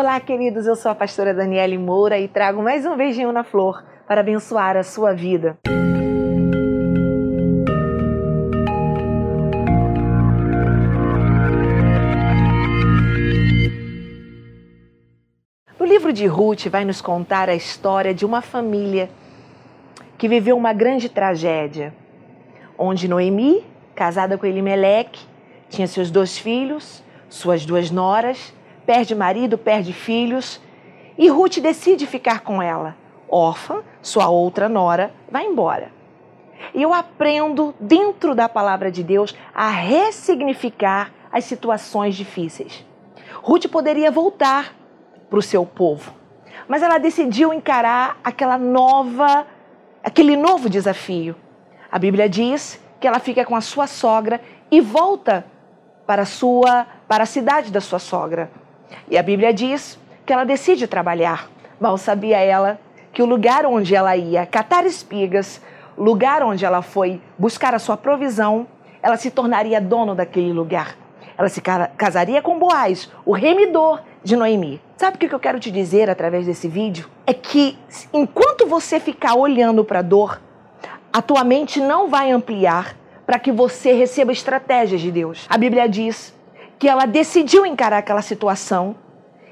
Olá, 0.00 0.18
queridos. 0.18 0.66
Eu 0.66 0.74
sou 0.74 0.90
a 0.90 0.94
pastora 0.94 1.34
Daniele 1.34 1.76
Moura 1.76 2.18
e 2.18 2.26
trago 2.26 2.62
mais 2.62 2.86
um 2.86 2.96
beijinho 2.96 3.30
na 3.30 3.44
flor 3.44 3.84
para 4.08 4.22
abençoar 4.22 4.74
a 4.74 4.82
sua 4.82 5.12
vida. 5.12 5.58
O 15.78 15.84
livro 15.84 16.10
de 16.10 16.24
Ruth 16.24 16.68
vai 16.68 16.86
nos 16.86 17.02
contar 17.02 17.50
a 17.50 17.54
história 17.54 18.14
de 18.14 18.24
uma 18.24 18.40
família 18.40 19.10
que 20.16 20.26
viveu 20.26 20.56
uma 20.56 20.72
grande 20.72 21.10
tragédia, 21.10 21.92
onde 22.78 23.06
Noemi, 23.06 23.62
casada 23.94 24.38
com 24.38 24.46
Elimeleque, 24.46 25.26
tinha 25.68 25.86
seus 25.86 26.10
dois 26.10 26.38
filhos, 26.38 27.04
suas 27.28 27.66
duas 27.66 27.90
noras 27.90 28.54
perde 28.86 29.14
marido, 29.14 29.56
perde 29.58 29.92
filhos, 29.92 30.60
e 31.16 31.28
Ruth 31.28 31.58
decide 31.58 32.06
ficar 32.06 32.40
com 32.40 32.62
ela. 32.62 32.96
Órfã, 33.28 33.82
sua 34.00 34.28
outra 34.28 34.68
nora, 34.68 35.14
vai 35.30 35.46
embora. 35.46 35.92
E 36.74 36.82
eu 36.82 36.92
aprendo, 36.92 37.74
dentro 37.80 38.34
da 38.34 38.48
palavra 38.48 38.90
de 38.90 39.02
Deus, 39.02 39.34
a 39.54 39.68
ressignificar 39.68 41.10
as 41.30 41.44
situações 41.44 42.14
difíceis. 42.14 42.84
Ruth 43.42 43.66
poderia 43.66 44.10
voltar 44.10 44.74
para 45.28 45.38
o 45.38 45.42
seu 45.42 45.64
povo, 45.64 46.12
mas 46.68 46.82
ela 46.82 46.98
decidiu 46.98 47.52
encarar 47.52 48.18
aquela 48.22 48.58
nova, 48.58 49.46
aquele 50.04 50.36
novo 50.36 50.68
desafio. 50.68 51.34
A 51.90 51.98
Bíblia 51.98 52.28
diz 52.28 52.80
que 53.00 53.08
ela 53.08 53.18
fica 53.18 53.44
com 53.44 53.56
a 53.56 53.60
sua 53.60 53.86
sogra 53.86 54.40
e 54.70 54.80
volta 54.80 55.44
para 56.06 56.22
a 56.22 56.26
sua, 56.26 56.86
para 57.08 57.24
a 57.24 57.26
cidade 57.26 57.72
da 57.72 57.80
sua 57.80 57.98
sogra. 57.98 58.50
E 59.10 59.18
a 59.18 59.22
Bíblia 59.22 59.52
diz 59.52 59.98
que 60.24 60.32
ela 60.32 60.44
decide 60.44 60.86
trabalhar. 60.86 61.50
Mal 61.80 61.98
sabia 61.98 62.38
ela 62.38 62.78
que 63.12 63.22
o 63.22 63.26
lugar 63.26 63.66
onde 63.66 63.94
ela 63.94 64.16
ia 64.16 64.46
catar 64.46 64.86
espigas, 64.86 65.60
lugar 65.96 66.42
onde 66.42 66.64
ela 66.64 66.82
foi 66.82 67.20
buscar 67.38 67.74
a 67.74 67.78
sua 67.78 67.96
provisão, 67.96 68.66
ela 69.02 69.16
se 69.16 69.30
tornaria 69.30 69.80
dono 69.80 70.14
daquele 70.14 70.52
lugar. 70.52 70.96
Ela 71.36 71.48
se 71.48 71.60
casaria 71.60 72.40
com 72.40 72.58
Boaz, 72.58 73.10
o 73.24 73.32
remidor 73.32 74.00
de 74.22 74.36
Noemi. 74.36 74.80
Sabe 74.96 75.16
o 75.16 75.18
que 75.18 75.34
eu 75.34 75.40
quero 75.40 75.58
te 75.58 75.70
dizer 75.70 76.08
através 76.08 76.46
desse 76.46 76.68
vídeo? 76.68 77.08
É 77.26 77.34
que 77.34 77.76
enquanto 78.12 78.66
você 78.66 79.00
ficar 79.00 79.34
olhando 79.34 79.84
para 79.84 79.98
a 79.98 80.02
dor, 80.02 80.40
a 81.12 81.20
tua 81.20 81.42
mente 81.42 81.80
não 81.80 82.08
vai 82.08 82.30
ampliar 82.30 82.96
para 83.26 83.38
que 83.38 83.50
você 83.50 83.92
receba 83.92 84.32
estratégias 84.32 85.00
de 85.00 85.10
Deus. 85.10 85.46
A 85.48 85.58
Bíblia 85.58 85.88
diz 85.88 86.34
que 86.82 86.88
ela 86.88 87.06
decidiu 87.06 87.64
encarar 87.64 87.98
aquela 87.98 88.22
situação 88.22 88.96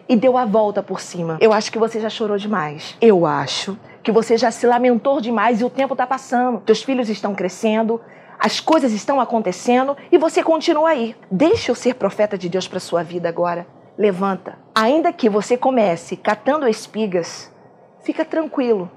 e 0.08 0.16
deu 0.16 0.36
a 0.36 0.44
volta 0.44 0.82
por 0.82 1.00
cima. 1.00 1.38
Eu 1.40 1.52
acho 1.52 1.70
que 1.70 1.78
você 1.78 2.00
já 2.00 2.10
chorou 2.10 2.36
demais. 2.36 2.96
Eu 3.00 3.24
acho 3.24 3.78
que 4.02 4.10
você 4.10 4.36
já 4.36 4.50
se 4.50 4.66
lamentou 4.66 5.20
demais 5.20 5.60
e 5.60 5.64
o 5.64 5.70
tempo 5.70 5.94
está 5.94 6.04
passando. 6.04 6.58
Teus 6.62 6.82
filhos 6.82 7.08
estão 7.08 7.32
crescendo, 7.32 8.00
as 8.36 8.58
coisas 8.58 8.92
estão 8.92 9.20
acontecendo 9.20 9.96
e 10.10 10.18
você 10.18 10.42
continua 10.42 10.88
aí. 10.88 11.14
Deixa 11.30 11.70
eu 11.70 11.76
ser 11.76 11.94
profeta 11.94 12.36
de 12.36 12.48
Deus 12.48 12.66
para 12.66 12.80
sua 12.80 13.04
vida 13.04 13.28
agora. 13.28 13.64
Levanta. 13.96 14.58
Ainda 14.74 15.12
que 15.12 15.30
você 15.30 15.56
comece 15.56 16.16
catando 16.16 16.66
espigas, 16.66 17.48
fica 18.02 18.24
tranquilo. 18.24 18.90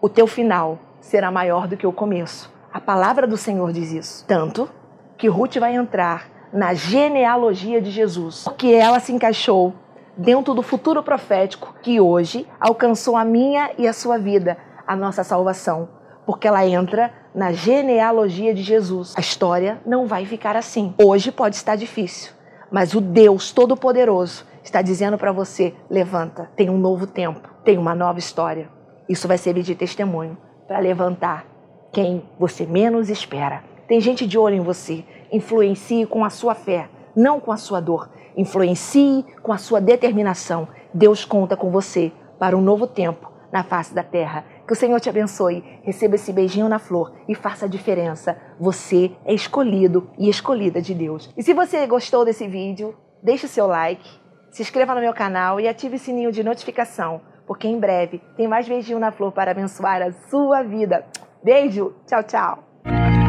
O 0.00 0.08
teu 0.08 0.26
final 0.26 0.80
será 1.00 1.30
maior 1.30 1.68
do 1.68 1.76
que 1.76 1.86
o 1.86 1.92
começo. 1.92 2.52
A 2.72 2.80
palavra 2.80 3.24
do 3.24 3.36
Senhor 3.36 3.72
diz 3.72 3.92
isso. 3.92 4.24
Tanto 4.26 4.68
que 5.16 5.28
Ruth 5.28 5.58
vai 5.58 5.76
entrar 5.76 6.41
na 6.52 6.74
genealogia 6.74 7.80
de 7.80 7.90
Jesus, 7.90 8.44
porque 8.44 8.68
ela 8.68 9.00
se 9.00 9.12
encaixou 9.12 9.74
dentro 10.16 10.52
do 10.54 10.62
futuro 10.62 11.02
profético 11.02 11.74
que 11.82 12.00
hoje 12.00 12.46
alcançou 12.60 13.16
a 13.16 13.24
minha 13.24 13.70
e 13.78 13.88
a 13.88 13.92
sua 13.92 14.18
vida, 14.18 14.58
a 14.86 14.94
nossa 14.94 15.24
salvação, 15.24 15.88
porque 16.26 16.46
ela 16.46 16.66
entra 16.66 17.12
na 17.34 17.52
genealogia 17.52 18.52
de 18.54 18.62
Jesus. 18.62 19.14
A 19.16 19.20
história 19.20 19.80
não 19.86 20.06
vai 20.06 20.26
ficar 20.26 20.56
assim. 20.56 20.94
Hoje 21.02 21.32
pode 21.32 21.56
estar 21.56 21.76
difícil, 21.76 22.32
mas 22.70 22.94
o 22.94 23.00
Deus 23.00 23.52
Todo-Poderoso 23.52 24.44
está 24.62 24.82
dizendo 24.82 25.16
para 25.16 25.32
você: 25.32 25.74
levanta, 25.88 26.50
tem 26.54 26.68
um 26.68 26.78
novo 26.78 27.06
tempo, 27.06 27.48
tem 27.64 27.78
uma 27.78 27.94
nova 27.94 28.18
história. 28.18 28.68
Isso 29.08 29.26
vai 29.26 29.38
servir 29.38 29.62
de 29.62 29.74
testemunho 29.74 30.36
para 30.66 30.78
levantar 30.78 31.46
quem 31.92 32.22
você 32.38 32.64
menos 32.66 33.08
espera. 33.10 33.64
Tem 33.86 34.00
gente 34.00 34.26
de 34.26 34.38
olho 34.38 34.56
em 34.56 34.60
você. 34.60 35.04
Influencie 35.32 36.04
com 36.04 36.24
a 36.24 36.30
sua 36.30 36.54
fé, 36.54 36.90
não 37.16 37.40
com 37.40 37.50
a 37.50 37.56
sua 37.56 37.80
dor. 37.80 38.10
Influencie 38.36 39.24
com 39.42 39.52
a 39.52 39.58
sua 39.58 39.80
determinação. 39.80 40.68
Deus 40.92 41.24
conta 41.24 41.56
com 41.56 41.70
você 41.70 42.12
para 42.38 42.56
um 42.56 42.60
novo 42.60 42.86
tempo 42.86 43.32
na 43.50 43.62
face 43.62 43.94
da 43.94 44.02
terra. 44.02 44.44
Que 44.66 44.72
o 44.72 44.76
Senhor 44.76 45.00
te 45.00 45.08
abençoe. 45.08 45.64
Receba 45.82 46.16
esse 46.16 46.32
beijinho 46.32 46.68
na 46.68 46.78
flor 46.78 47.14
e 47.26 47.34
faça 47.34 47.64
a 47.64 47.68
diferença. 47.68 48.36
Você 48.60 49.10
é 49.24 49.32
escolhido 49.32 50.10
e 50.18 50.28
escolhida 50.28 50.82
de 50.82 50.94
Deus. 50.94 51.30
E 51.36 51.42
se 51.42 51.54
você 51.54 51.86
gostou 51.86 52.24
desse 52.24 52.46
vídeo, 52.46 52.94
deixe 53.22 53.46
o 53.46 53.48
seu 53.48 53.66
like, 53.66 54.08
se 54.50 54.60
inscreva 54.60 54.94
no 54.94 55.00
meu 55.00 55.14
canal 55.14 55.58
e 55.58 55.66
ative 55.66 55.96
o 55.96 55.98
sininho 55.98 56.30
de 56.30 56.44
notificação, 56.44 57.22
porque 57.46 57.66
em 57.66 57.80
breve 57.80 58.20
tem 58.36 58.46
mais 58.46 58.68
beijinho 58.68 58.98
na 58.98 59.10
flor 59.10 59.32
para 59.32 59.50
abençoar 59.50 60.02
a 60.02 60.12
sua 60.28 60.62
vida. 60.62 61.06
Beijo, 61.42 61.94
tchau, 62.06 62.22
tchau. 62.22 63.21